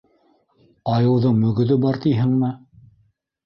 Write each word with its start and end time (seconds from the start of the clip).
Айыуҙың 0.93 1.37
мөгөҙө 1.43 1.79
бар 1.87 2.03
тиһеңме? 2.09 2.53